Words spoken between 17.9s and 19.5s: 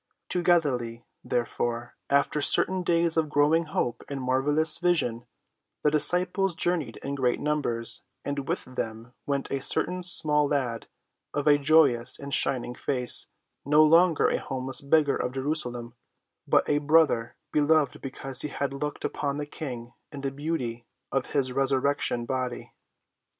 because he had looked upon the